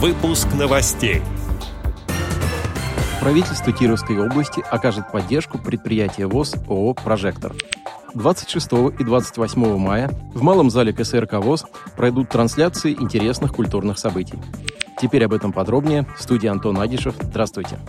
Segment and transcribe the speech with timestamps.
[0.00, 1.22] Выпуск новостей.
[3.20, 7.52] Правительство Кировской области окажет поддержку предприятия ВОЗ ООО «Прожектор».
[8.14, 8.68] 26
[9.00, 11.66] и 28 мая в Малом зале КСРК ВОЗ
[11.96, 14.38] пройдут трансляции интересных культурных событий.
[15.02, 16.06] Теперь об этом подробнее.
[16.16, 17.16] В студии Антон Агишев.
[17.20, 17.80] Здравствуйте.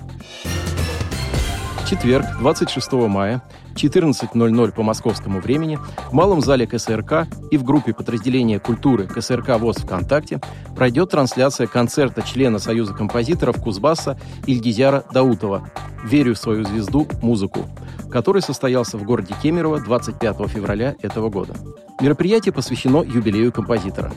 [1.89, 3.41] Четверг, 26 мая,
[3.73, 5.79] 14.00 по московскому времени
[6.11, 10.39] в Малом зале КСРК и в группе подразделения культуры КСРК ВОЗ ВКонтакте
[10.75, 15.67] пройдет трансляция концерта члена Союза композиторов Кузбасса Ильгизяра Даутова
[16.03, 17.07] «Верю в свою звезду.
[17.23, 17.65] Музыку»,
[18.11, 21.55] который состоялся в городе Кемерово 25 февраля этого года.
[21.99, 24.11] Мероприятие посвящено юбилею композитора.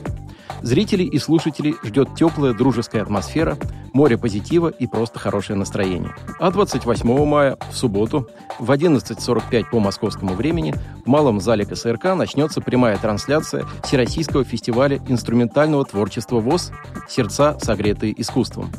[0.63, 3.57] Зрителей и слушателей ждет теплая дружеская атмосфера,
[3.91, 6.15] море позитива и просто хорошее настроение.
[6.39, 10.73] А 28 мая, в субботу, в 11.45 по московскому времени
[11.05, 16.71] в Малом зале КСРК начнется прямая трансляция Всероссийского фестиваля инструментального творчества ВОЗ
[17.09, 18.71] «Сердца, согретые искусством».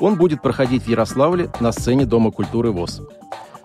[0.00, 3.00] Он будет проходить в Ярославле на сцене Дома культуры ВОЗ.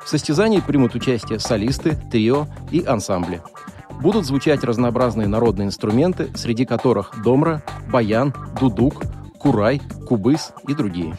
[0.05, 3.41] В состязании примут участие солисты, трио и ансамбли–
[4.01, 9.03] будут звучать разнообразные народные инструменты, среди которых домра, баян, дудук,
[9.39, 11.17] курай, кубыс и другие.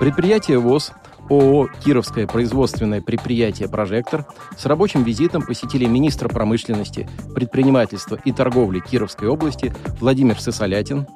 [0.00, 0.92] Предприятие ВОЗ
[1.28, 4.24] ООО «Кировское производственное предприятие «Прожектор»
[4.56, 11.06] с рабочим визитом посетили министр промышленности, предпринимательства и торговли Кировской области Владимир Сысолятин,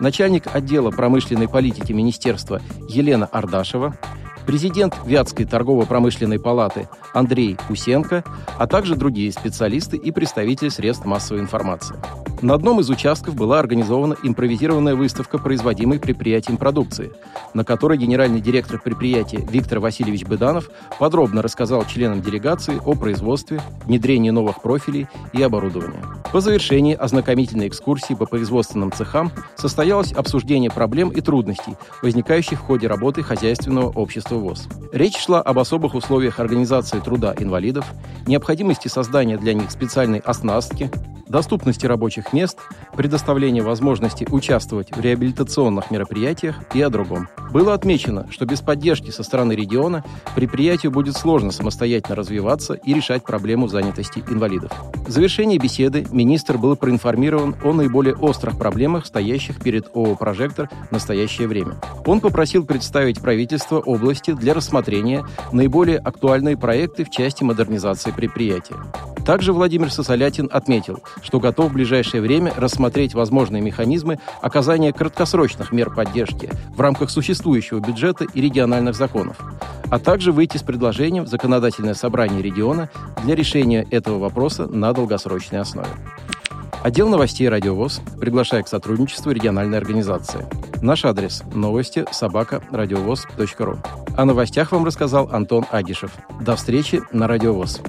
[0.00, 3.96] начальник отдела промышленной политики министерства Елена Ардашева,
[4.48, 8.24] президент Вятской торгово-промышленной палаты Андрей Усенко,
[8.56, 11.96] а также другие специалисты и представители средств массовой информации.
[12.40, 17.12] На одном из участков была организована импровизированная выставка производимой предприятием продукции,
[17.52, 24.30] на которой генеральный директор предприятия Виктор Васильевич Быданов подробно рассказал членам делегации о производстве, внедрении
[24.30, 26.02] новых профилей и оборудования.
[26.32, 32.86] По завершении ознакомительной экскурсии по производственным цехам состоялось обсуждение проблем и трудностей, возникающих в ходе
[32.86, 34.68] работы хозяйственного общества ВОЗ.
[34.92, 37.86] Речь шла об особых условиях организации труда инвалидов,
[38.26, 40.90] необходимости создания для них специальной оснастки,
[41.28, 42.58] доступности рабочих мест,
[42.96, 47.28] предоставления возможности участвовать в реабилитационных мероприятиях и о другом.
[47.50, 53.24] Было отмечено, что без поддержки со стороны региона предприятию будет сложно самостоятельно развиваться и решать
[53.24, 54.70] проблему занятости инвалидов.
[55.06, 60.92] В завершении беседы министр был проинформирован о наиболее острых проблемах, стоящих перед ООО «Прожектор» в
[60.92, 61.76] настоящее время.
[62.04, 68.76] Он попросил представить правительство области для рассмотрения наиболее актуальные проекты в части модернизации предприятия.
[69.28, 75.94] Также Владимир Сосолятин отметил, что готов в ближайшее время рассмотреть возможные механизмы оказания краткосрочных мер
[75.94, 79.36] поддержки в рамках существующего бюджета и региональных законов,
[79.90, 82.88] а также выйти с предложением в законодательное собрание региона
[83.22, 85.90] для решения этого вопроса на долгосрочной основе.
[86.82, 90.46] Отдел новостей «Радиовоз» приглашает к сотрудничеству региональной организации.
[90.80, 93.76] Наш адрес– новости собака радиовоз.ру.
[94.16, 96.12] О новостях вам рассказал Антон Агишев.
[96.40, 97.82] До встречи на «Радиовоз».